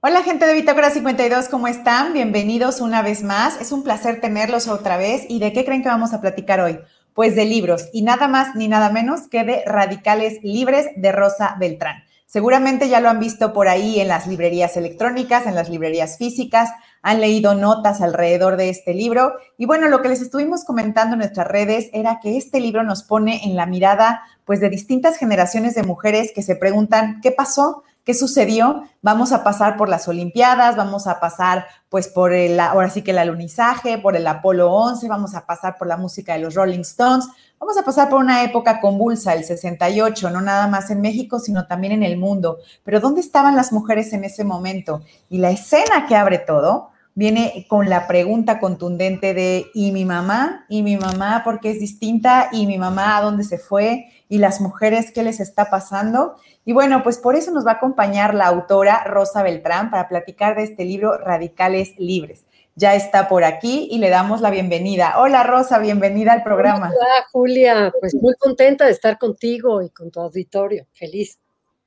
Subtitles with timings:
[0.00, 2.12] Hola gente de Bitácora 52, ¿cómo están?
[2.12, 3.60] Bienvenidos una vez más.
[3.60, 5.24] Es un placer tenerlos otra vez.
[5.28, 6.78] ¿Y de qué creen que vamos a platicar hoy?
[7.14, 11.56] Pues de libros y nada más ni nada menos que de Radicales Libres de Rosa
[11.58, 12.04] Beltrán.
[12.26, 16.70] Seguramente ya lo han visto por ahí en las librerías electrónicas, en las librerías físicas,
[17.02, 19.32] han leído notas alrededor de este libro.
[19.56, 23.02] Y bueno, lo que les estuvimos comentando en nuestras redes era que este libro nos
[23.02, 27.82] pone en la mirada pues de distintas generaciones de mujeres que se preguntan, ¿qué pasó?
[28.08, 28.84] ¿Qué sucedió?
[29.02, 33.10] Vamos a pasar por las Olimpiadas, vamos a pasar pues por el, ahora sí que
[33.10, 36.80] el alunizaje, por el Apolo 11, vamos a pasar por la música de los Rolling
[36.80, 37.28] Stones,
[37.60, 41.66] vamos a pasar por una época convulsa, el 68, no nada más en México, sino
[41.66, 42.60] también en el mundo.
[42.82, 45.02] Pero ¿dónde estaban las mujeres en ese momento?
[45.28, 50.64] Y la escena que abre todo viene con la pregunta contundente de ¿y mi mamá?
[50.70, 52.48] ¿Y mi mamá por qué es distinta?
[52.52, 54.06] ¿Y mi mamá a dónde se fue?
[54.28, 56.36] ¿Y las mujeres qué les está pasando?
[56.64, 60.56] Y bueno, pues por eso nos va a acompañar la autora Rosa Beltrán para platicar
[60.56, 62.44] de este libro Radicales Libres.
[62.74, 65.14] Ya está por aquí y le damos la bienvenida.
[65.18, 66.88] Hola Rosa, bienvenida al programa.
[66.88, 70.86] Hola Julia, pues muy contenta de estar contigo y con tu auditorio.
[70.92, 71.40] Feliz.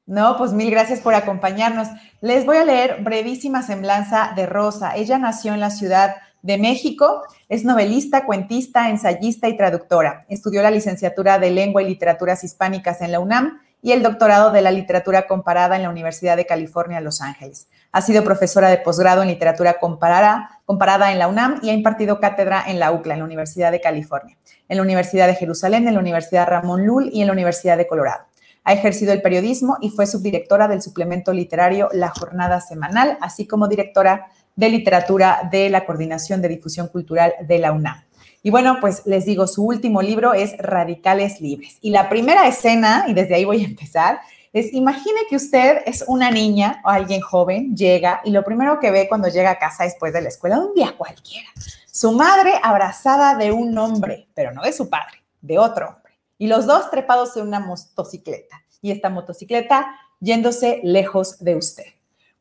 [0.06, 1.88] No, pues mil gracias por acompañarnos.
[2.20, 4.96] Les voy a leer brevísima semblanza de Rosa.
[4.98, 10.26] Ella nació en la ciudad de México, es novelista, cuentista, ensayista y traductora.
[10.30, 14.62] Estudió la licenciatura de Lengua y Literaturas Hispánicas en la UNAM y el doctorado de
[14.62, 17.68] la literatura comparada en la Universidad de California, Los Ángeles.
[17.92, 22.64] Ha sido profesora de posgrado en literatura comparada, en la UNAM y ha impartido cátedra
[22.68, 24.38] en la UCLA, en la Universidad de California,
[24.70, 27.88] en la Universidad de Jerusalén, en la Universidad Ramón Lul y en la Universidad de
[27.88, 28.26] Colorado.
[28.64, 33.68] Ha ejercido el periodismo y fue subdirectora del suplemento literario La Jornada Semanal, así como
[33.68, 38.04] directora de literatura de la Coordinación de Difusión Cultural de la UNAM.
[38.44, 41.78] Y bueno, pues les digo, su último libro es Radicales Libres.
[41.82, 44.20] Y la primera escena, y desde ahí voy a empezar,
[44.54, 48.92] es imagine que usted es una niña o alguien joven, llega y lo primero que
[48.92, 51.48] ve cuando llega a casa después de la escuela, un día cualquiera,
[51.92, 56.14] su madre abrazada de un hombre, pero no de su padre, de otro hombre.
[56.38, 58.64] Y los dos trepados en una motocicleta.
[58.82, 61.86] Y esta motocicleta yéndose lejos de usted.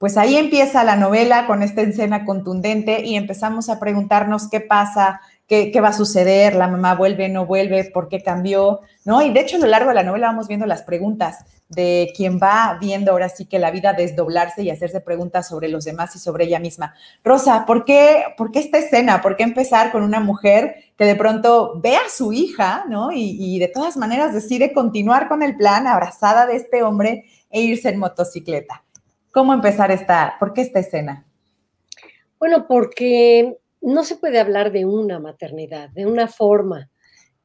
[0.00, 5.20] Pues ahí empieza la novela con esta escena contundente y empezamos a preguntarnos qué pasa,
[5.46, 9.20] qué, va a suceder, la mamá vuelve, no vuelve, por qué cambió, ¿no?
[9.20, 12.38] Y de hecho a lo largo de la novela vamos viendo las preguntas de quien
[12.38, 16.18] va viendo ahora sí que la vida desdoblarse y hacerse preguntas sobre los demás y
[16.18, 16.94] sobre ella misma.
[17.22, 19.20] Rosa, ¿por qué, ¿por qué esta escena?
[19.20, 23.12] ¿Por qué empezar con una mujer que de pronto ve a su hija, ¿no?
[23.12, 27.60] Y, y de todas maneras decide continuar con el plan abrazada de este hombre e
[27.60, 28.82] irse en motocicleta.
[29.32, 31.26] ¿Cómo empezar esta, por qué esta escena?
[32.38, 36.90] Bueno, porque no se puede hablar de una maternidad, de una forma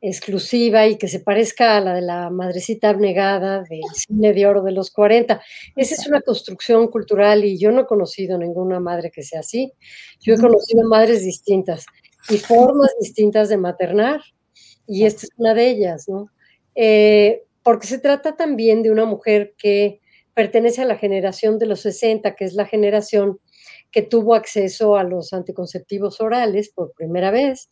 [0.02, 4.62] exclusiva y que se parezca a la de la madrecita abnegada del cine de oro
[4.62, 5.42] de los 40.
[5.76, 9.72] Esa es una construcción cultural y yo no he conocido ninguna madre que sea así.
[10.20, 11.86] Yo he conocido madres distintas
[12.30, 14.22] y formas distintas de maternar
[14.88, 16.30] y esta es una de ellas, ¿no?
[16.76, 20.02] Eh, porque se trata también de una mujer que
[20.36, 23.40] pertenece a la generación de los 60, que es la generación
[23.92, 27.72] que tuvo acceso a los anticonceptivos orales por primera vez,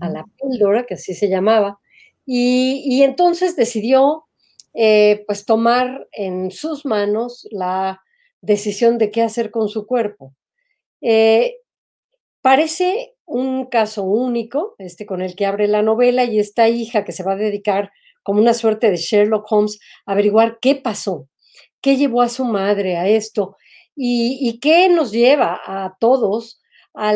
[0.00, 1.80] a la píldora, que así se llamaba,
[2.24, 4.24] y, entonces decidió
[4.74, 8.00] eh, pues tomar en sus manos la
[8.40, 10.34] decisión de qué hacer con su cuerpo.
[11.00, 11.56] Eh,
[12.42, 17.12] parece un caso único, este con el que abre la novela, y esta hija que
[17.12, 17.90] se va a dedicar
[18.22, 21.28] como una suerte de Sherlock Holmes a averiguar qué pasó,
[21.82, 23.56] qué llevó a su madre a esto,
[23.94, 26.60] ¿Y, qué nos lleva a todos
[26.94, 27.14] a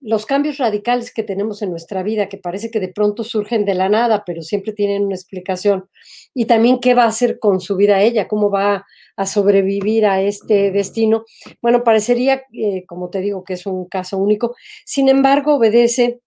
[0.00, 3.74] los cambios radicales que tenemos en nuestra vida, que parece que de pronto surgen de
[3.74, 5.88] la nada, pero siempre tienen una explicación?
[6.34, 10.20] Y también qué va a hacer con su vida ella, cómo va a sobrevivir a
[10.20, 11.24] este destino.
[11.62, 14.56] Bueno, parecería, eh, como te digo, que es un caso único.
[14.84, 16.20] Sin embargo, obedece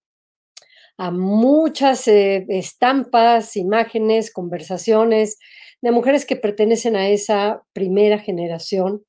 [0.96, 5.38] a muchas eh, estampas, imágenes, conversaciones
[5.84, 9.04] de mujeres que pertenecen a esa primera generación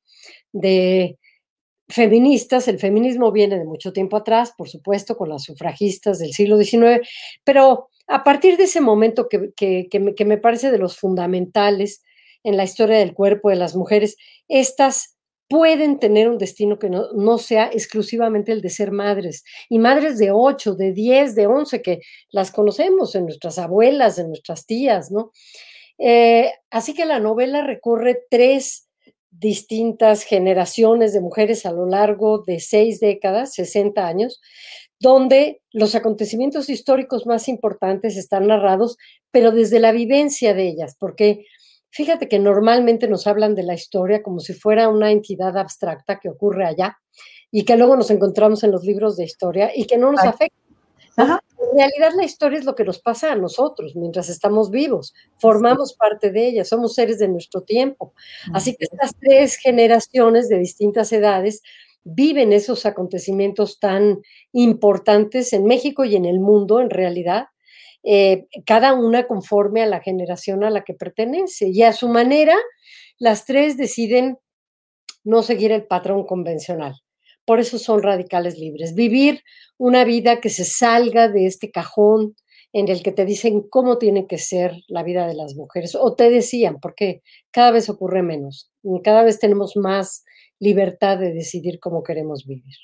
[0.51, 1.17] de
[1.87, 2.67] feministas.
[2.67, 6.99] El feminismo viene de mucho tiempo atrás, por supuesto, con las sufragistas del siglo XIX,
[7.45, 12.03] pero a partir de ese momento que, me, parece de los fundamentales
[12.43, 14.17] en la historia del cuerpo de las mujeres,
[14.49, 15.15] estas
[15.47, 20.31] pueden tener un destino que no, sea exclusivamente el de ser madres, y madres de
[20.31, 22.01] 8, de 10, de 11, que
[22.31, 25.31] las conocemos en nuestras abuelas, en nuestras tías, ¿no?
[25.97, 28.89] Eh, así que la novela recorre tres
[29.31, 34.41] distintas generaciones de mujeres a lo largo de seis décadas, 60 años,
[34.99, 38.97] donde los acontecimientos históricos más importantes están narrados,
[39.31, 41.45] pero desde la vivencia de ellas, porque
[41.95, 46.27] Fíjate que normalmente nos hablan de la historia como si fuera una entidad abstracta que
[46.27, 46.99] ocurre allá
[47.51, 50.57] y que luego nos encontramos en los libros de historia y que no nos afecta.
[51.71, 55.93] En realidad la historia es lo que nos pasa a nosotros mientras estamos vivos, formamos
[55.93, 58.13] parte de ella, somos seres de nuestro tiempo.
[58.53, 61.61] Así que estas tres generaciones de distintas edades
[62.03, 64.21] viven esos acontecimientos tan
[64.53, 67.47] importantes en México y en el mundo en realidad,
[68.03, 71.69] eh, cada una conforme a la generación a la que pertenece.
[71.69, 72.55] Y a su manera,
[73.17, 74.37] las tres deciden
[75.23, 77.04] no seguir el patrón convencional.
[77.45, 78.95] Por eso son radicales libres.
[78.95, 79.43] Vivir
[79.77, 82.35] una vida que se salga de este cajón
[82.73, 86.13] en el que te dicen cómo tiene que ser la vida de las mujeres, o
[86.13, 87.21] te decían, porque
[87.51, 88.69] cada vez ocurre menos,
[89.01, 90.25] cada vez tenemos más
[90.59, 92.75] libertad de decidir cómo queremos vivir.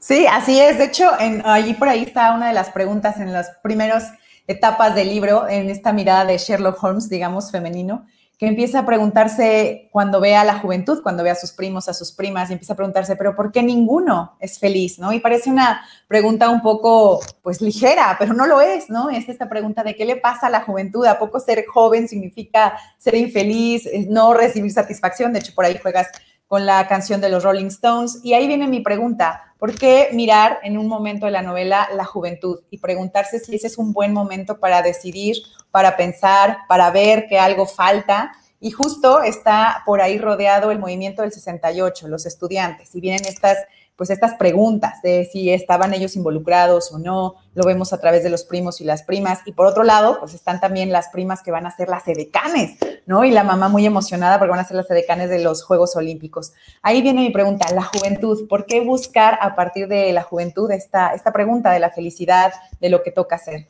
[0.00, 0.78] Sí, así es.
[0.78, 1.08] De hecho,
[1.44, 4.10] allí por ahí está una de las preguntas en las primeras
[4.48, 8.04] etapas del libro, en esta mirada de Sherlock Holmes, digamos, femenino,
[8.42, 11.94] que empieza a preguntarse cuando ve a la juventud, cuando ve a sus primos, a
[11.94, 14.98] sus primas, y empieza a preguntarse, pero ¿por qué ninguno es feliz?
[14.98, 15.12] ¿no?
[15.12, 19.10] Y parece una pregunta un poco, pues, ligera, pero no lo es, ¿no?
[19.10, 21.06] Es esta pregunta de qué le pasa a la juventud.
[21.06, 25.32] ¿A poco ser joven significa ser infeliz, no recibir satisfacción?
[25.32, 26.08] De hecho, por ahí juegas
[26.52, 28.20] con la canción de los Rolling Stones.
[28.22, 32.04] Y ahí viene mi pregunta, ¿por qué mirar en un momento de la novela la
[32.04, 35.38] juventud y preguntarse si ese es un buen momento para decidir,
[35.70, 38.32] para pensar, para ver que algo falta?
[38.60, 43.56] Y justo está por ahí rodeado el movimiento del 68, los estudiantes, y vienen estas
[44.02, 48.30] pues estas preguntas de si estaban ellos involucrados o no, lo vemos a través de
[48.30, 51.52] los primos y las primas, y por otro lado, pues están también las primas que
[51.52, 53.24] van a ser las edecanes, ¿no?
[53.24, 56.52] Y la mamá muy emocionada porque van a ser las edecanes de los Juegos Olímpicos.
[56.82, 61.14] Ahí viene mi pregunta, la juventud, ¿por qué buscar a partir de la juventud esta,
[61.14, 63.68] esta pregunta de la felicidad, de lo que toca hacer?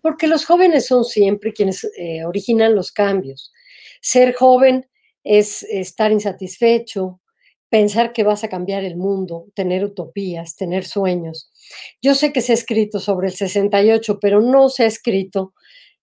[0.00, 3.52] Porque los jóvenes son siempre quienes eh, originan los cambios.
[4.00, 4.88] Ser joven
[5.22, 7.20] es estar insatisfecho,
[7.68, 11.50] pensar que vas a cambiar el mundo, tener utopías, tener sueños.
[12.00, 15.54] Yo sé que se ha escrito sobre el 68, pero no se ha escrito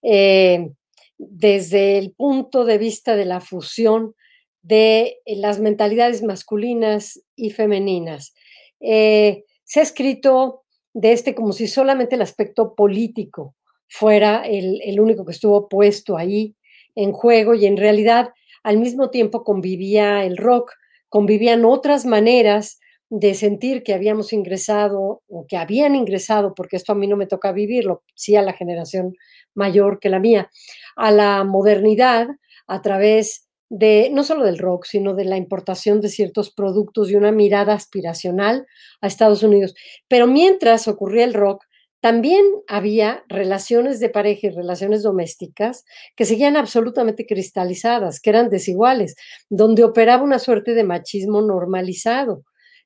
[0.01, 0.71] eh,
[1.17, 4.15] desde el punto de vista de la fusión
[4.61, 8.33] de las mentalidades masculinas y femeninas.
[8.79, 10.63] Eh, se ha escrito
[10.93, 13.55] de este como si solamente el aspecto político
[13.87, 16.55] fuera el, el único que estuvo puesto ahí
[16.95, 18.29] en juego y en realidad
[18.63, 20.71] al mismo tiempo convivía el rock,
[21.11, 22.79] convivían otras maneras
[23.09, 27.27] de sentir que habíamos ingresado o que habían ingresado, porque esto a mí no me
[27.27, 29.13] toca vivirlo, sí a la generación
[29.53, 30.49] mayor que la mía,
[30.95, 32.29] a la modernidad
[32.67, 37.15] a través de no solo del rock, sino de la importación de ciertos productos y
[37.15, 38.65] una mirada aspiracional
[39.01, 39.75] a Estados Unidos.
[40.07, 41.65] Pero mientras ocurría el rock,
[42.01, 49.15] también había relaciones de pareja y relaciones domésticas que seguían absolutamente cristalizadas, que eran desiguales,
[49.49, 52.43] donde operaba una suerte de machismo normalizado,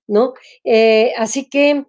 [0.07, 0.33] ¿no?
[0.65, 1.85] Eh, así que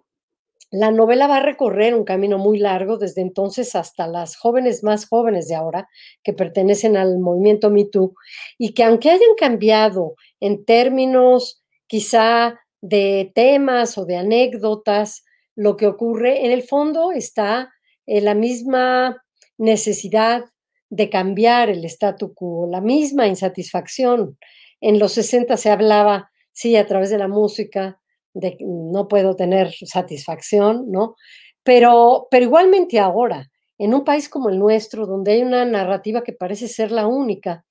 [0.71, 5.07] la novela va a recorrer un camino muy largo desde entonces hasta las jóvenes más
[5.07, 5.87] jóvenes de ahora
[6.23, 8.13] que pertenecen al movimiento Me Too
[8.57, 15.23] y que aunque hayan cambiado en términos quizá de temas o de anécdotas,
[15.57, 17.73] lo que ocurre, en el fondo está
[18.05, 19.23] en la misma
[19.57, 20.45] necesidad
[20.89, 24.37] de cambiar el statu quo, la misma insatisfacción.
[24.79, 27.99] En los 60 se hablaba, sí, a través de la música,
[28.35, 31.15] de no puedo tener satisfacción, ¿no?
[31.63, 33.49] Pero, pero igualmente ahora,
[33.79, 37.65] en un país como el nuestro, donde hay una narrativa que parece ser la única,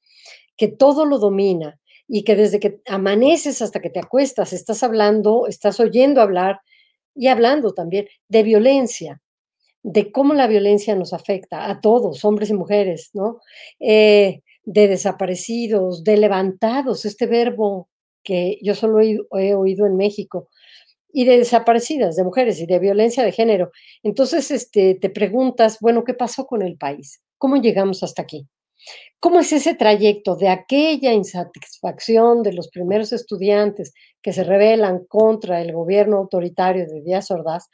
[0.56, 1.78] que todo lo domina
[2.08, 6.60] y que desde que amaneces hasta que te acuestas estás hablando, estás oyendo hablar
[7.16, 9.22] y hablando también de violencia,
[9.82, 13.40] de cómo la violencia nos afecta a todos, hombres y mujeres, ¿no?
[13.80, 17.88] Eh, de desaparecidos, de levantados, este verbo
[18.24, 20.48] que yo solo he, oído en México,
[21.12, 23.70] y de desaparecidas, de mujeres y de violencia de género.
[24.02, 27.22] Entonces, este, te preguntas, bueno, ¿qué pasó con el país?
[27.38, 28.48] ¿Cómo llegamos hasta aquí?
[29.20, 35.60] ¿Cómo es ese trayecto de aquella insatisfacción de los primeros estudiantes que se rebelan contra
[35.60, 37.68] el gobierno autoritario de Díaz Ordaz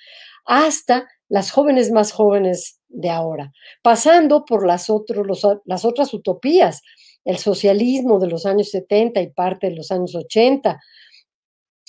[0.45, 3.53] hasta las jóvenes más jóvenes de ahora,
[3.83, 6.83] pasando por las, otras utopías,
[7.25, 10.79] el socialismo de los años 70 y parte de los años 80,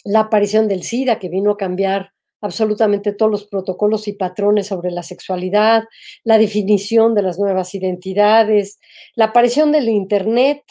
[0.06, 2.12] la aparición del SIDA que vino a cambiar
[2.44, 5.86] absolutamente todos los protocolos y patrones sobre la sexualidad,
[6.26, 8.80] la definición de las nuevas identidades,
[9.16, 10.62] la aparición del Internet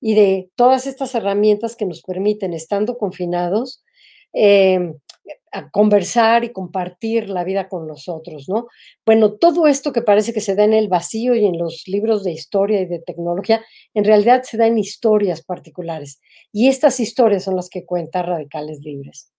[0.00, 3.84] y de todas estas herramientas que nos permiten, estando confinados,
[4.32, 4.94] em,
[5.52, 8.68] a conversar y compartir la vida con nosotros, ¿no?
[9.04, 12.24] Bueno, todo esto que parece que se da en el vacío y en los libros
[12.24, 16.20] de historia y de tecnología, en realidad se da en historias particulares.
[16.52, 19.30] Y estas historias son las que cuentan Radicales Libres.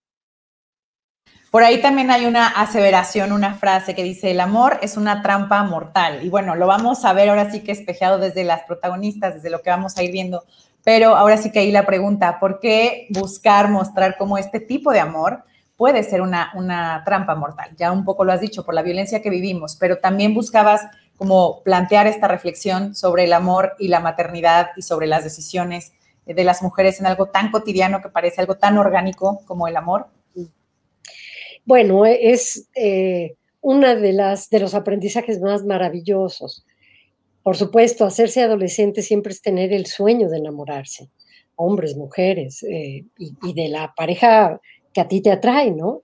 [1.51, 5.63] Por ahí también hay una aseveración, una frase que dice, el amor es una trampa
[5.63, 6.23] mortal.
[6.23, 9.63] Y bueno, lo vamos a ver ahora sí que espejeado desde las protagonistas, desde lo
[9.63, 10.43] que vamos a ir viendo.
[10.83, 14.99] Pero ahora sí que ahí la pregunta, ¿por qué buscar mostrar cómo este tipo de
[14.99, 15.43] amor
[15.75, 17.75] puede ser una, una trampa mortal?
[17.77, 20.81] Ya un poco lo has dicho, por la violencia que vivimos, pero también buscabas
[21.17, 25.93] como plantear esta reflexión sobre el amor y la maternidad y sobre las decisiones
[26.27, 30.07] de las mujeres en algo tan cotidiano que parece algo tan orgánico como el amor.
[31.69, 36.65] Bueno, es eh, una de las de los aprendizajes más maravillosos.
[37.43, 41.11] Por supuesto, hacerse adolescente siempre es tener el sueño de enamorarse,
[41.53, 44.59] hombres, mujeres, eh, y, de la pareja
[44.91, 46.01] que a ti te atrae, ¿no?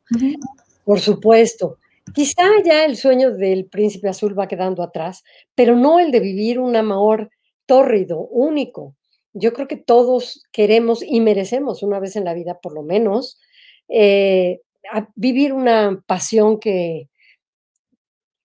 [0.84, 1.79] Por supuesto.
[2.13, 5.24] Quizá ya el sueño del príncipe azul va quedando atrás,
[5.55, 7.31] pero no el de vivir un amor
[7.65, 8.95] tórrido, único.
[9.34, 13.39] Yo creo que todos queremos y merecemos una vez en la vida, por lo menos,
[13.89, 14.62] eh,
[15.15, 17.09] vivir una pasión que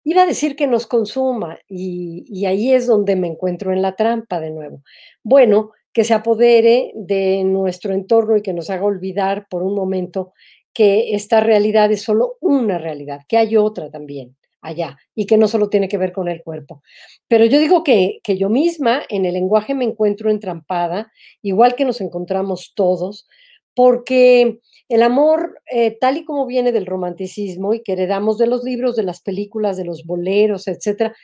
[0.04, 4.40] iba a decir que nos consuma y, ahí es donde me encuentro en la trampa
[4.40, 4.82] de nuevo.
[5.22, 10.32] Bueno, que se apodere de nuestro entorno y que nos haga olvidar por un momento
[10.72, 15.48] que esta realidad es solo una realidad, que hay otra también allá y que no
[15.48, 16.82] solo tiene que ver con el cuerpo.
[17.28, 21.10] Pero yo digo que, que yo misma en el lenguaje me encuentro entrampada,
[21.42, 23.26] igual que nos encontramos todos,
[23.74, 28.64] porque el amor, eh, tal y como viene del romanticismo y que heredamos de los
[28.64, 31.14] libros, de las películas, de los boleros, etcétera,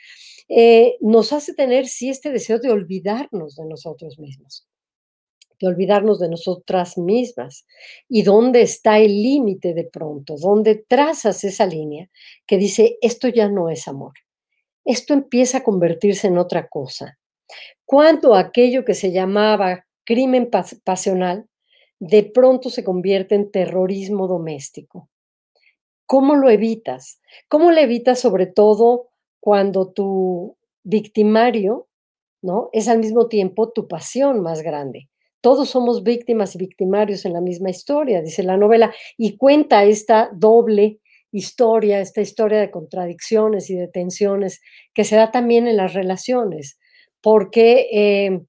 [0.47, 4.65] eh, nos hace tener sí este deseo de olvidarnos de nosotros mismos,
[5.59, 7.67] de olvidarnos de nosotras mismas.
[8.07, 10.37] ¿Y dónde está el límite de pronto?
[10.37, 12.09] ¿Dónde trazas esa línea
[12.45, 14.13] que dice, esto ya no es amor?
[14.85, 17.19] Esto empieza a convertirse en otra cosa.
[17.83, 20.49] Cuando aquello que se llamaba crimen
[20.85, 21.49] pasional
[21.99, 25.09] de pronto se convierte en terrorismo doméstico.
[26.05, 27.19] ¿Cómo lo evitas?
[27.49, 31.87] ¿Cómo lo evitas sobre todo cuando tu victimario,
[32.41, 32.69] ¿no?
[32.71, 35.09] Es al mismo tiempo tu pasión más grande.
[35.41, 40.29] Todos somos víctimas y victimarios en la misma historia, dice la novela, y cuenta esta
[40.33, 40.99] doble
[41.31, 44.61] historia, esta historia de contradicciones y de tensiones
[44.93, 46.79] que se da también en las relaciones,
[47.21, 48.41] porque eh,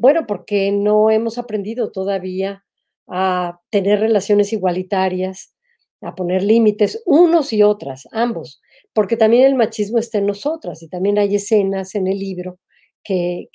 [0.00, 2.64] bueno, porque no hemos aprendido todavía
[3.06, 5.54] a tener relaciones igualitarias,
[6.00, 8.62] a poner límites, unos y otras, ambos,
[8.94, 12.58] porque también el machismo está en nosotras y también hay escenas en el libro
[13.04, 13.48] que,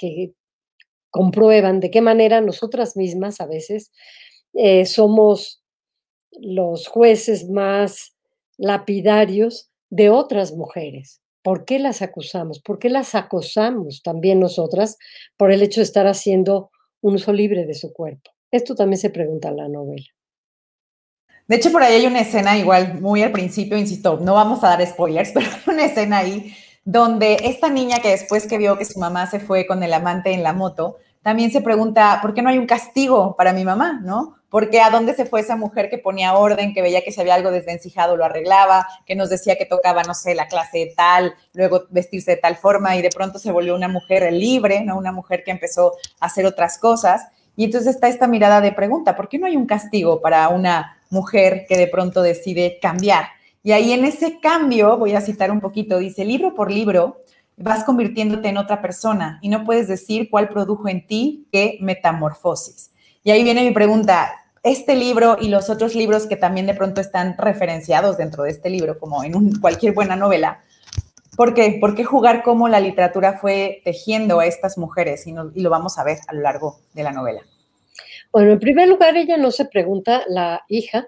[1.09, 3.91] comprueban de qué manera nosotras mismas a veces
[4.53, 5.63] eh, somos
[6.33, 8.15] los jueces más
[8.57, 11.21] lapidarios de otras mujeres.
[11.45, 12.59] ¿Por qué las acusamos?
[12.59, 14.97] ¿Por qué las acosamos también nosotras
[15.37, 16.71] por el hecho de estar haciendo
[17.01, 18.31] un uso libre de su cuerpo?
[18.49, 20.07] Esto también se pregunta en la novela.
[21.47, 24.69] De hecho, por ahí hay una escena igual muy al principio, insisto, no vamos a
[24.69, 26.51] dar spoilers, pero hay una escena ahí
[26.83, 30.31] donde esta niña que después que vio que su mamá se fue con el amante
[30.31, 34.01] en la moto, también se pregunta, ¿por qué no hay un castigo para mi mamá?
[34.03, 34.37] ¿No?
[34.55, 37.35] Porque a dónde se fue esa mujer que ponía orden, que veía que si había
[37.35, 41.87] algo desvencijado lo arreglaba, que nos decía que tocaba, no sé, la clase tal, luego
[41.89, 44.97] vestirse de tal forma y de pronto se volvió una mujer libre, ¿no?
[44.97, 47.27] Una mujer que empezó a hacer otras cosas.
[47.57, 51.01] Y entonces está esta mirada de pregunta, ¿por qué no hay un castigo para una
[51.09, 53.25] mujer que de pronto decide cambiar?
[53.61, 57.19] Y ahí en ese cambio, voy a citar un poquito, dice, libro por libro,
[57.57, 62.91] vas convirtiéndote en otra persona y no puedes decir cuál produjo en ti qué metamorfosis.
[63.21, 64.31] Y ahí viene mi pregunta,
[64.65, 68.71] este libro y los otros libros que también de pronto están referenciados dentro de este
[68.71, 70.63] libro, como en cualquier buena novela,
[71.37, 71.77] ¿por qué?
[71.79, 75.27] ¿Por qué jugar cómo la literatura fue tejiendo a estas mujeres?
[75.27, 77.41] Y, lo vamos a ver a lo largo de la novela.
[78.31, 81.07] Bueno, en primer lugar, ella no se pregunta, la hija,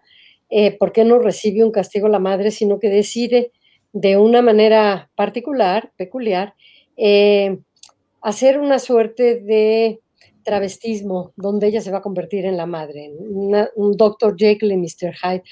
[0.52, 3.52] eh, por qué no recibe un castigo la madre, sino que decide
[3.92, 6.54] de una manera particular, peculiar,
[6.96, 7.58] eh,
[8.22, 10.00] hacer una suerte de
[10.48, 13.12] travestismo donde ella se va a convertir en la madre,
[13.75, 14.34] un Dr.
[14.38, 15.13] Jekyll y Mr.
[15.13, 15.44] Hyde,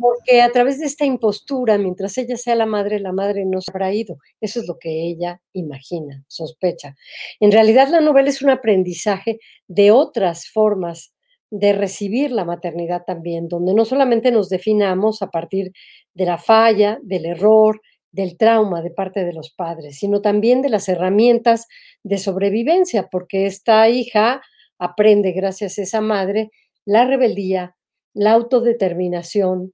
[0.00, 3.70] porque a través de esta impostura, mientras ella sea la madre, la madre no se
[3.70, 4.18] habrá ido.
[4.40, 6.96] Eso es lo que ella imagina, sospecha.
[7.38, 9.38] En realidad la novela es un aprendizaje
[9.68, 11.14] de otras formas
[11.50, 15.70] de recibir la maternidad también, donde no solamente nos definamos a partir
[16.12, 17.80] de la falla, del error,
[18.12, 21.66] del trauma de parte de los padres, sino también de las herramientas
[22.02, 24.42] de sobrevivencia, porque esta hija
[24.78, 26.50] aprende, gracias a esa madre,
[26.84, 27.76] la rebeldía,
[28.14, 29.72] la autodeterminación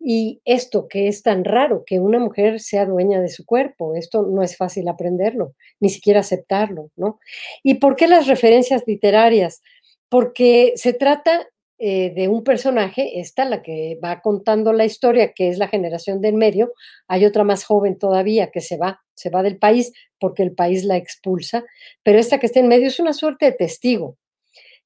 [0.00, 4.22] y esto que es tan raro, que una mujer sea dueña de su cuerpo, esto
[4.22, 7.18] no es fácil aprenderlo, ni siquiera aceptarlo, ¿no?
[7.62, 9.62] ¿Y por qué las referencias literarias?
[10.08, 11.46] Porque se trata
[11.78, 16.22] eh, de un personaje, esta, la que va contando la historia, que es la generación
[16.22, 16.72] del medio,
[17.06, 20.84] hay otra más joven todavía que se va, se va del país porque el país
[20.84, 21.64] la expulsa,
[22.02, 24.16] pero esta que está en medio es una suerte de testigo.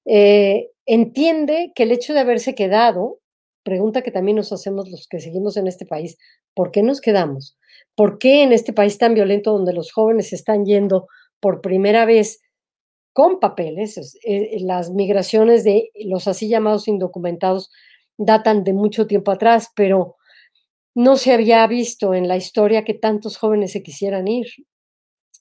[0.04, 3.20] Eh, entiende que el hecho de haberse quedado,
[3.62, 6.18] pregunta que también nos hacemos los que seguimos en este país,
[6.54, 7.56] ¿por qué nos quedamos?
[7.94, 11.06] ¿Por qué en este país tan violento donde los jóvenes están yendo
[11.38, 12.40] por primera vez
[13.12, 14.18] con papeles.
[14.24, 17.70] Eh, las migraciones de los así llamados indocumentados
[18.16, 20.16] datan de mucho tiempo atrás, pero
[20.94, 24.46] no se había visto en la historia que tantos jóvenes se quisieran ir,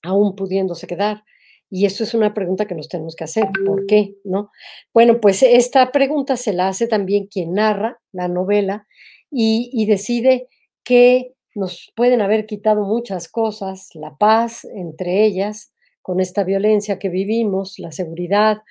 [0.03, 1.23] aún pudiéndose quedar.
[1.71, 3.47] Y eso es una pregunta que nos tenemos que hacer.
[3.65, 4.15] ¿Por qué?
[4.23, 4.49] ¿No?
[4.93, 8.87] Bueno, pues esta pregunta se la hace también quien narra la novela
[9.29, 10.47] y, y decide
[10.83, 15.73] que nos pueden haber quitado muchas cosas, la paz entre ellas,
[16.09, 18.63] con esta violencia que vivimos, la seguridad,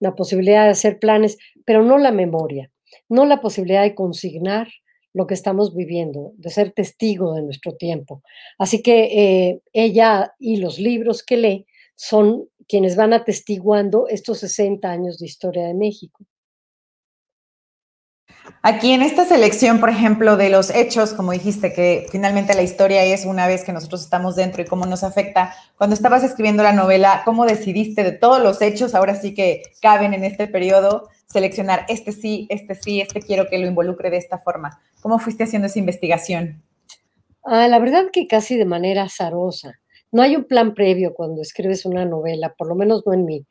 [0.00, 1.36] la posibilidad de hacer planes,
[1.66, 2.72] pero no la memoria,
[3.10, 4.68] no la posibilidad de consignar
[5.12, 8.22] lo que estamos viviendo, de ser testigo de nuestro tiempo.
[8.58, 14.90] Así que eh, ella y los libros que lee son quienes van atestiguando estos 60
[14.90, 16.24] años de historia de México.
[18.62, 23.04] Aquí en esta selección, por ejemplo, de los hechos, como dijiste, que finalmente la historia
[23.04, 26.72] es una vez que nosotros estamos dentro y cómo nos afecta, cuando estabas escribiendo la
[26.72, 31.86] novela, ¿cómo decidiste de todos los hechos, ahora sí que caben en este periodo, seleccionar
[31.88, 34.80] este sí, este sí, este quiero que lo involucre de esta forma?
[35.00, 36.62] ¿Cómo fuiste haciendo esa investigación?
[37.44, 39.78] Ah, la verdad que casi de manera azarosa.
[40.10, 43.46] No hay un plan previo cuando escribes una novela, por lo menos no en mí.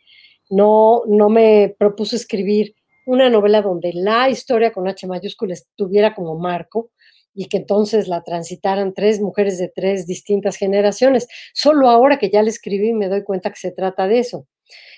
[0.49, 2.75] No, no me propuse escribir
[3.05, 6.91] una novela donde la historia con H mayúscula estuviera como marco
[7.33, 11.27] y que entonces la transitaran tres mujeres de tres distintas generaciones.
[11.53, 14.47] Solo ahora que ya la escribí me doy cuenta que se trata de eso.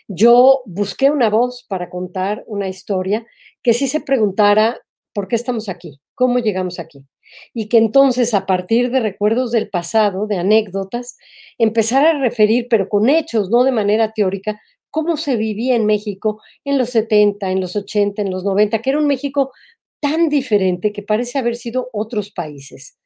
[0.07, 3.25] Yo busqué una voz para contar una historia
[3.61, 4.79] que sí se preguntara
[5.13, 7.05] por qué estamos aquí, cómo llegamos aquí.
[7.53, 11.17] Y que entonces a partir de recuerdos del pasado, de anécdotas,
[11.57, 16.41] empezara a referir, pero con hechos, no de manera teórica, cómo se vivía en México
[16.63, 19.51] en los 70, en los 80, en los 90, que era un México
[19.99, 22.97] tan diferente que parece haber sido otros países.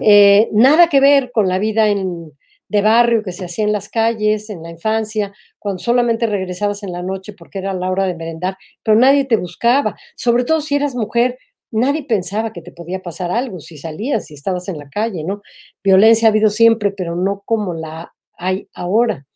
[0.00, 4.50] Eh, nada que ver con la vida de barrio que se hacía en las calles,
[4.50, 8.56] en la infancia, cuando solamente regresabas en la noche porque era la hora de merendar,
[8.82, 11.38] pero nadie te buscaba, sobre todo si eras mujer,
[11.70, 15.42] nadie pensaba que te podía pasar algo si salías, si estabas en la calle, ¿no?
[15.82, 19.26] Violencia ha habido siempre, pero no como la hay ahora.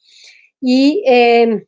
[0.61, 1.65] Y em,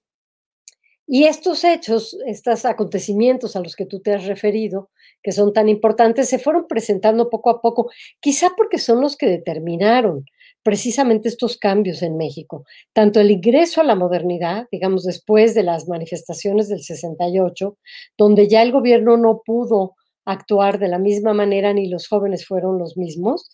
[1.13, 4.91] y estos hechos, estos acontecimientos a los que tú te has referido,
[5.25, 9.27] que son tan importantes, se fueron presentando poco a poco, quizá porque son los que
[9.27, 10.25] determinaron
[10.63, 15.89] precisamente estos cambios en México, tanto el ingreso a la modernidad, digamos, después de las
[15.89, 17.77] manifestaciones del 68,
[18.17, 22.79] donde ya el gobierno no pudo actuar de la misma manera ni los jóvenes fueron
[22.79, 23.51] los mismos,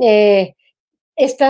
[0.00, 0.54] eh,
[1.14, 1.44] este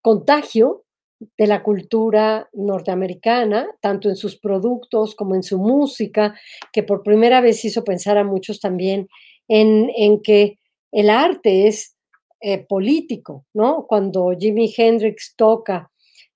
[0.00, 0.84] contagio
[1.20, 6.34] de la cultura norteamericana, tanto en sus productos como en su música,
[6.72, 9.08] que por primera vez hizo pensar a muchos también
[9.48, 10.58] en, que
[10.92, 11.96] el arte es
[12.40, 13.86] eh, político, ¿no?
[13.88, 15.90] Cuando Jimi Hendrix toca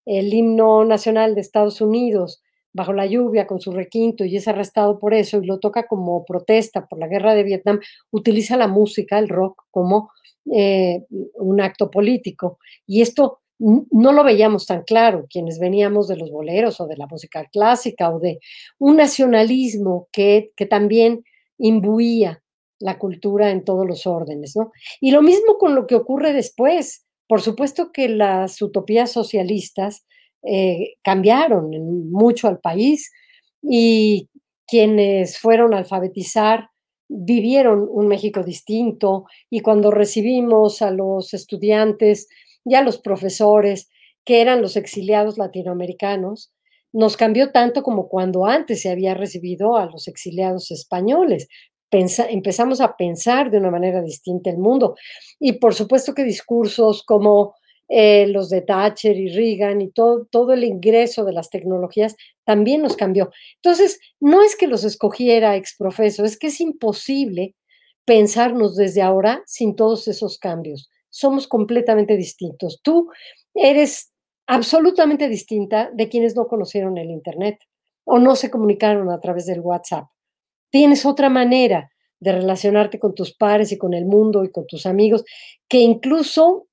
[0.04, 2.42] el himno nacional de Estados Unidos
[2.72, 6.24] bajo la lluvia con su requinto y es arrestado por eso y lo toca como
[6.24, 10.10] protesta por la guerra de Vietnam, utiliza la música, el rock, como
[10.50, 12.58] eh, un acto político.
[12.86, 13.41] Y esto
[13.90, 18.10] no lo veíamos tan claro quienes veníamos de los boleros o de la música clásica
[18.10, 18.40] o de
[18.78, 21.22] un nacionalismo que, que también
[21.58, 22.42] imbuía
[22.80, 24.72] la cultura en todos los órdenes, ¿no?
[25.00, 27.06] Y lo mismo con lo que ocurre después.
[27.28, 30.04] Por supuesto que las utopías socialistas
[30.42, 31.70] eh, cambiaron
[32.10, 33.12] mucho al país
[33.62, 34.28] y
[34.66, 36.68] quienes fueron a alfabetizar
[37.08, 42.28] vivieron un México distinto y cuando recibimos a los estudiantes
[42.64, 43.88] ya los profesores,
[44.24, 46.52] que eran los exiliados latinoamericanos,
[46.92, 51.48] nos cambió tanto como cuando antes se había recibido a los exiliados españoles.
[51.90, 54.94] empezamos a pensar de una manera distinta el mundo.
[55.40, 57.54] Y por supuesto que discursos como
[57.88, 62.82] eh, los de Thatcher y Reagan y todo, todo el ingreso de las tecnologías también
[62.82, 63.30] nos cambió.
[63.56, 67.54] Entonces, no es que los escogiera exprofeso, es que es imposible
[68.06, 72.80] pensarnos desde ahora sin todos esos cambios somos completamente distintos.
[72.82, 73.10] Tú
[73.54, 74.12] eres
[74.46, 77.58] absolutamente distinta de quienes no conocieron el Internet
[78.04, 80.06] o no se comunicaron a través del WhatsApp.
[80.70, 84.86] Tienes otra manera de relacionarte con tus pares y con el mundo y con tus
[84.86, 85.24] amigos,
[85.68, 86.68] que incluso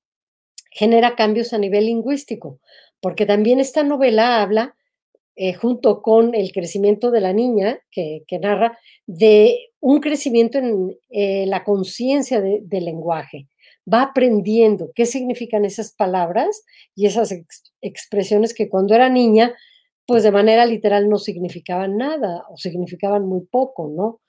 [0.70, 2.60] genera cambios a nivel lingüístico,
[3.00, 4.74] porque también esta novela habla,
[5.36, 11.46] eh, junto con el crecimiento de la niña que, narra, de un crecimiento en eh,
[11.46, 13.48] la conciencia del lenguaje.
[13.92, 17.34] Va aprendiendo qué significan esas palabras y esas
[17.80, 19.54] expresiones que cuando era niña,
[20.06, 24.20] pues de manera literal no significaban nada o significaban muy poco, ¿no?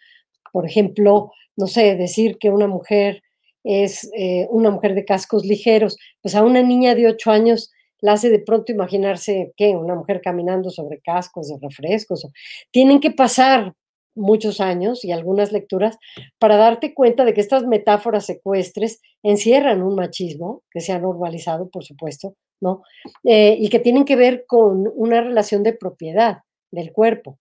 [0.52, 3.24] Por ejemplo, no sé, decir que una mujer
[3.64, 8.14] es eh, una mujer de cascos ligeros, pues a una niña de ocho años la
[8.14, 12.26] hace de pronto imaginarse que una mujer caminando sobre cascos de refrescos.
[12.72, 13.74] Tienen que pasar
[14.16, 15.98] muchos años y algunas lecturas
[16.40, 21.70] para darte cuenta de que estas metáforas secuestres encierran un machismo que se ha normalizado,
[21.70, 22.84] por supuesto, ¿no?
[23.24, 26.40] Eh, y que tienen que ver con una relación de propiedad
[26.72, 27.40] del cuerpo.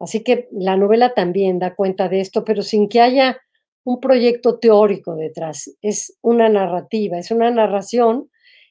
[0.00, 3.38] Así que la novela también da cuenta de esto, pero sin que haya
[3.84, 5.74] un proyecto teórico detrás.
[5.82, 8.30] Es una narrativa, es una narración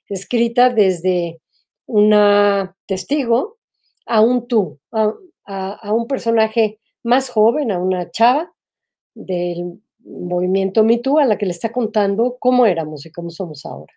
[0.10, 1.42] escrita desde
[1.88, 3.58] una testigo
[4.06, 8.52] a un tú, a, un personaje más joven, a una chava
[9.16, 13.94] del movimiento MeToo, a la que le está contando cómo éramos y cómo somos ahora.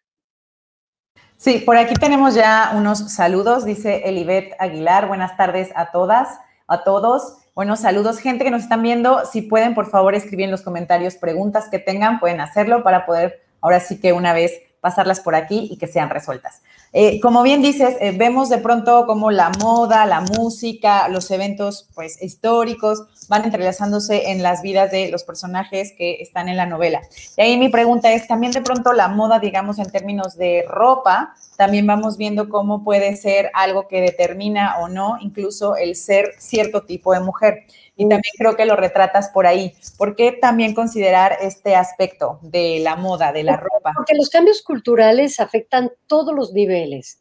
[1.36, 5.08] Sí, por aquí tenemos ya unos saludos, dice Elibet Aguilar.
[5.08, 7.38] Buenas tardes a todas, a todos.
[7.54, 9.24] Buenos saludos, gente que nos están viendo.
[9.24, 13.42] Si pueden, por favor, escribir en los comentarios preguntas que tengan, pueden hacerlo para poder,
[13.60, 16.62] ahora sí que una vez pasarlas por aquí y que sean resueltas.
[16.92, 21.88] Eh, como bien dices, eh, vemos de pronto como la moda, la música, los eventos
[21.94, 27.00] pues históricos van entrelazándose en las vidas de los personajes que están en la novela.
[27.36, 31.34] Y ahí mi pregunta es, también de pronto la moda, digamos, en términos de ropa,
[31.56, 36.82] también vamos viendo cómo puede ser algo que determina o no incluso el ser cierto
[36.82, 37.66] tipo de mujer.
[38.00, 39.74] Y también creo que lo retratas por ahí.
[39.98, 43.92] ¿Por qué también considerar este aspecto de la moda, de la ropa?
[43.94, 47.20] Porque los cambios culturales afectan todos los niveles,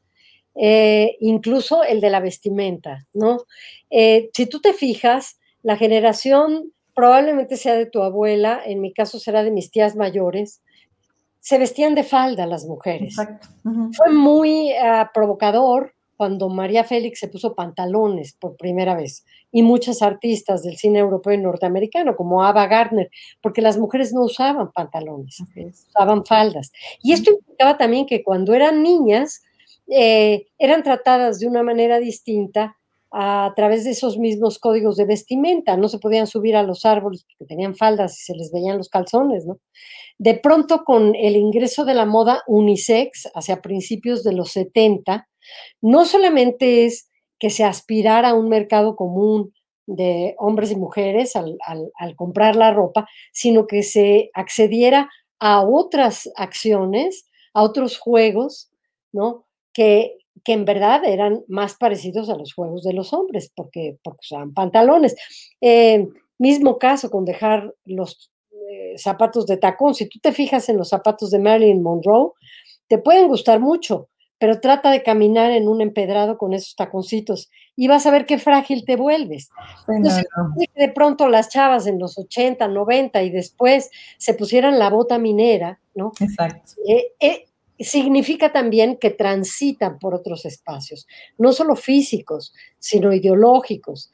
[0.56, 3.40] eh, incluso el de la vestimenta, ¿no?
[3.90, 9.20] Eh, si tú te fijas, la generación probablemente sea de tu abuela, en mi caso
[9.20, 10.62] será de mis tías mayores,
[11.42, 13.18] se vestían de falda las mujeres.
[13.98, 20.02] Fue muy ah, provocador cuando María Félix se puso pantalones por primera vez y muchas
[20.02, 23.10] artistas del cine europeo y norteamericano, como Ava Gardner,
[23.42, 25.42] porque las mujeres no usaban pantalones,
[25.88, 26.74] usaban faldas.
[27.02, 29.42] Y esto implicaba también que cuando eran niñas,
[29.88, 32.76] eh, eran tratadas de una manera distinta
[33.12, 35.78] a través de esos mismos códigos de vestimenta.
[35.78, 38.90] No se podían subir a los árboles porque tenían faldas y se les veían los
[38.90, 39.60] calzones, ¿no?
[40.18, 45.28] De pronto, con el ingreso de la moda unisex hacia principios de los 70,
[45.82, 49.54] no solamente es que se aspirara a un mercado común
[49.88, 51.58] de hombres y mujeres al,
[52.16, 58.70] comprar la ropa, sino que se accediera a otras acciones, a otros juegos,
[59.12, 59.48] ¿no?
[59.74, 64.20] Que, que en verdad eran más parecidos a los juegos de los hombres, porque, porque
[64.22, 65.16] usaban pantalones.
[65.62, 69.94] Eh, mismo caso con dejar los eh, zapatos de tacón.
[69.94, 72.32] Si tú te fijas en los zapatos de Marilyn Monroe,
[72.88, 77.88] te pueden gustar mucho, pero trata de caminar en un empedrado con esos taconcitos y
[77.88, 79.50] vas a ver qué frágil te vuelves.
[79.88, 80.26] Entonces,
[80.76, 85.80] de pronto las chavas en los 80, 90 y después se pusieran la bota minera,
[85.94, 86.14] ¿no?
[86.20, 86.74] Exacto.
[86.88, 87.46] Eh, eh,
[87.80, 94.12] significa también que transitan por otros espacios, no solo físicos, sino ideológicos.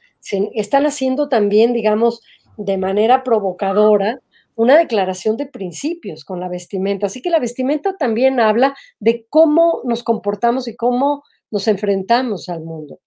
[0.54, 2.22] están haciendo también, digamos,
[2.56, 4.20] de manera provocadora
[4.56, 7.06] una declaración de principios con la vestimenta.
[7.06, 12.62] Así que la vestimenta también habla de cómo nos comportamos y cómo nos enfrentamos al
[12.62, 12.98] mundo.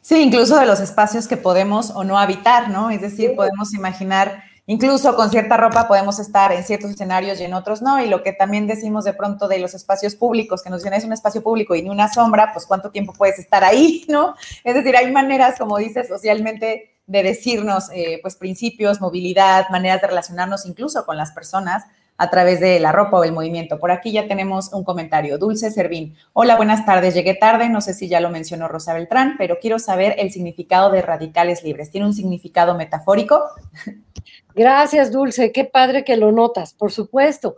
[0.00, 2.90] Sí, incluso de los espacios que podemos o no habitar, ¿no?
[2.90, 7.54] Es decir, podemos imaginar, incluso con cierta ropa podemos estar en ciertos escenarios y en
[7.54, 8.02] otros no.
[8.02, 11.04] Y lo que también decimos de pronto de los espacios públicos, que nos dicen es
[11.04, 14.34] un espacio público y ni una sombra, pues cuánto tiempo puedes estar ahí, ¿no?
[14.64, 20.06] Es decir, hay maneras, como dices, socialmente de decirnos eh, pues principios, movilidad, maneras de
[20.08, 21.84] relacionarnos incluso con las personas
[22.16, 23.78] a través de la ropa o el movimiento.
[23.78, 25.38] Por aquí ya tenemos un comentario.
[25.38, 26.14] Dulce Servín.
[26.32, 27.14] Hola, buenas tardes.
[27.14, 30.90] Llegué tarde, no sé si ya lo mencionó Rosa Beltrán, pero quiero saber el significado
[30.90, 31.90] de radicales libres.
[31.90, 33.42] ¿Tiene un significado metafórico?
[34.54, 35.52] Gracias, Dulce.
[35.52, 37.56] Qué padre que lo notas, por supuesto.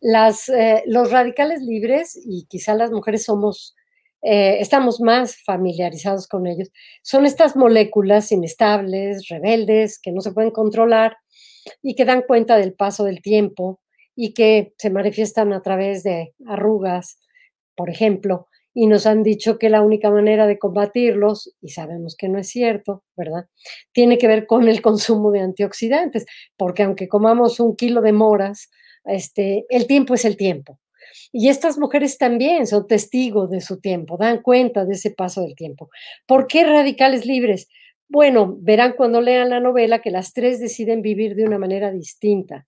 [0.00, 3.74] Las, eh, los radicales libres, y quizá las mujeres somos
[4.26, 6.70] eh, estamos más familiarizados con ellos,
[7.02, 11.18] son estas moléculas inestables, rebeldes, que no se pueden controlar
[11.82, 13.80] y que dan cuenta del paso del tiempo
[14.16, 17.18] y que se manifiestan a través de arrugas,
[17.76, 22.28] por ejemplo, y nos han dicho que la única manera de combatirlos, y sabemos que
[22.28, 23.46] no es cierto, ¿verdad?
[23.92, 28.70] Tiene que ver con el consumo de antioxidantes, porque aunque comamos un kilo de moras,
[29.04, 30.80] este, el tiempo es el tiempo.
[31.30, 35.54] Y estas mujeres también son testigos de su tiempo, dan cuenta de ese paso del
[35.54, 35.88] tiempo.
[36.26, 37.68] ¿Por qué radicales libres?
[38.08, 42.66] Bueno, verán cuando lean la novela que las tres deciden vivir de una manera distinta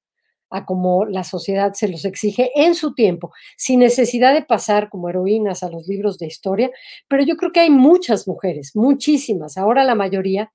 [0.50, 5.09] a como la sociedad se los exige en su tiempo, sin necesidad de pasar como
[5.09, 6.70] heroínas a los libros de historia,
[7.09, 10.52] pero yo creo que hay muchas mujeres, muchísimas, ahora la mayoría,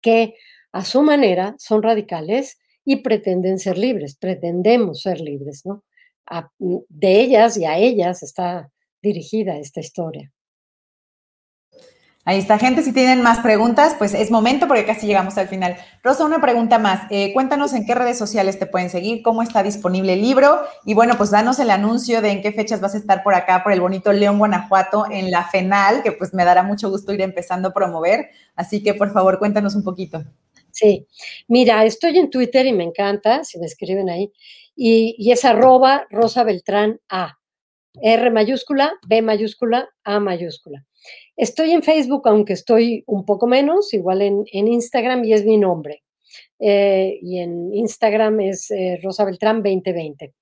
[0.00, 0.34] que
[0.72, 5.84] a su manera son radicales y pretenden ser libres, pretendemos ser libres, ¿no?
[6.60, 8.70] de ellas y a ellas está
[9.02, 10.32] dirigida esta historia.
[12.30, 12.82] Ahí está, gente.
[12.82, 15.76] Si tienen más preguntas, pues es momento porque casi llegamos al final.
[16.00, 17.10] Rosa, una pregunta más.
[17.10, 20.94] Eh, cuéntanos en qué redes sociales te pueden seguir, cómo está disponible el libro y
[20.94, 23.72] bueno, pues danos el anuncio de en qué fechas vas a estar por acá, por
[23.72, 27.70] el bonito León, Guanajuato, en la FENAL, que pues me dará mucho gusto ir empezando
[27.70, 28.30] a promover.
[28.54, 30.22] Así que por favor, cuéntanos un poquito.
[30.70, 31.08] Sí,
[31.48, 34.32] mira, estoy en Twitter y me encanta, si me escriben ahí,
[34.76, 37.40] y, y es arroba Rosa Beltrán A.
[38.00, 40.86] R mayúscula, B mayúscula, A mayúscula.
[41.36, 46.02] Estoy en Facebook, aunque estoy un poco menos, igual en, Instagram y es mi nombre.
[46.58, 50.34] Eh, y en Instagram es eh, Rosa Beltrán 2020,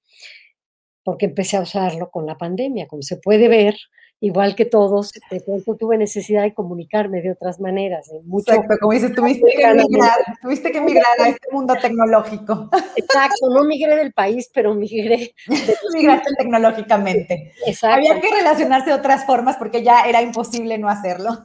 [1.05, 2.87] porque empecé a usarlo con la pandemia.
[2.89, 3.77] Como se puede ver,
[4.21, 8.11] igual que todos, de pronto tuve necesidad de comunicarme de otras maneras.
[8.25, 12.69] mucho Exacto, como dices, tuviste que, emigrar, tuviste que emigrar a este mundo tecnológico.
[12.97, 15.35] Exacto, no migré del país, pero migré.
[15.95, 17.53] Migraste tecnológicamente.
[17.67, 17.97] Exacto.
[17.97, 21.45] Había que relacionarse de otras formas porque ya era imposible no hacerlo.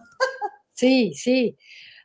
[0.73, 1.57] Sí, sí.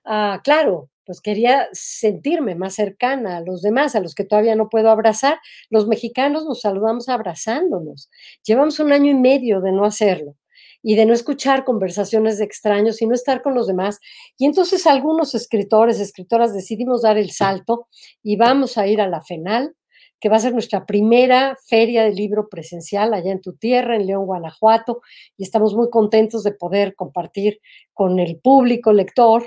[0.05, 4.69] Ah, claro, pues quería sentirme más cercana a los demás, a los que todavía no
[4.69, 5.39] puedo abrazar.
[5.71, 8.11] Los mexicanos nos saludamos abrazándonos.
[8.45, 10.37] Llevamos un año y medio de no hacerlo
[10.83, 13.99] y de no escuchar conversaciones de extraños y no estar con los demás.
[14.37, 17.89] Y entonces algunos escritores, escritoras decidimos dar el salto
[18.23, 19.75] y vamos a ir a la FENAL,
[20.21, 24.07] que va a ser nuestra primera feria de libro presencial allá en tu tierra, en
[24.07, 25.01] León, Guanajuato,
[25.37, 27.61] y estamos muy contentos de poder compartir
[27.93, 29.47] con el público lector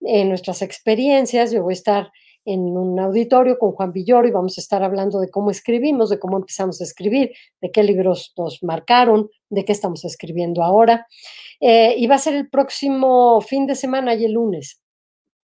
[0.00, 1.52] en nuestras experiencias.
[1.52, 2.12] Yo voy a estar
[2.44, 6.18] en un auditorio con Juan Villoro y vamos a estar hablando de cómo escribimos, de
[6.18, 11.06] cómo empezamos a escribir, de qué libros nos marcaron, de qué estamos escribiendo ahora.
[11.60, 14.80] Eh, y va a ser el próximo fin de semana y el lunes.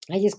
[0.09, 0.39] Ahí es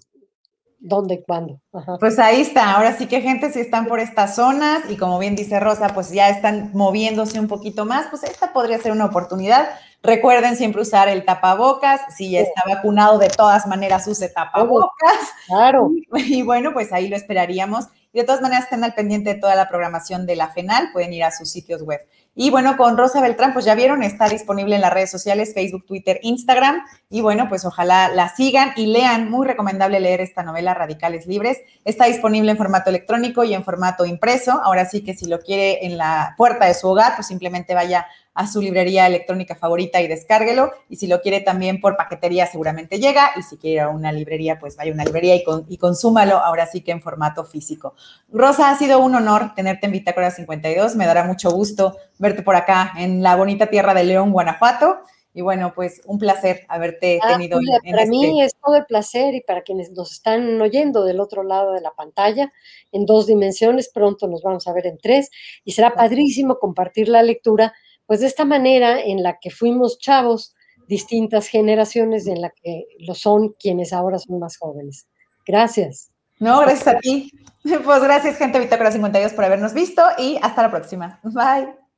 [0.79, 1.61] dónde y cuándo.
[1.99, 2.75] Pues ahí está.
[2.75, 6.11] Ahora sí que gente, si están por estas zonas y como bien dice Rosa, pues
[6.11, 9.69] ya están moviéndose un poquito más, pues esta podría ser una oportunidad
[10.01, 12.01] Recuerden siempre usar el tapabocas.
[12.15, 15.19] Si ya está vacunado, de todas maneras use tapabocas.
[15.47, 15.91] Claro.
[16.15, 17.87] Y, bueno, pues ahí lo esperaríamos.
[18.13, 20.91] Y de todas maneras, estén al pendiente de toda la programación de la FENAL.
[20.93, 21.99] Pueden ir a sus sitios web.
[22.35, 25.85] Y bueno, con Rosa Beltrán, pues ya vieron, está disponible en las redes sociales, Facebook,
[25.85, 26.85] Twitter, Instagram.
[27.09, 29.29] Y bueno, pues ojalá la sigan y lean.
[29.29, 31.57] Muy recomendable leer esta novela Radicales Libres.
[31.83, 34.61] Está disponible en formato electrónico y en formato impreso.
[34.63, 38.05] Ahora sí que si lo quiere en la puerta de su hogar, pues simplemente vaya
[38.39, 40.71] a su librería electrónica favorita y descárguelo.
[40.87, 43.31] Y si lo quiere también por paquetería, seguramente llega.
[43.35, 46.65] Y si quiere a una librería, pues vaya a una librería y, y consúmalo ahora
[46.65, 47.95] sí que en formato físico.
[48.31, 50.95] Rosa, ha sido un honor tenerte en Bitácora 52.
[50.95, 54.99] Me dará mucho gusto verte por acá en la bonita tierra de León, Guanajuato.
[55.33, 57.59] Y bueno, pues un placer haberte ah, tenido.
[57.83, 61.19] en para mí este es todo el placer y para quienes nos están oyendo del
[61.19, 62.51] otro lado de la pantalla,
[62.91, 65.29] en dos dimensiones, pronto nos vamos a ver en tres,
[65.63, 67.73] y será padrísimo compartir la lectura
[68.05, 70.55] pues de esta manera en la que fuimos chavos,
[70.87, 75.07] distintas generaciones en la que lo son quienes ahora son más jóvenes.
[75.45, 76.11] Gracias.
[76.39, 77.31] No, gracias a ti.
[77.61, 81.19] Pues gracias, gente Bitácora 52, por habernos visto y hasta la próxima.
[81.23, 81.88] Bye.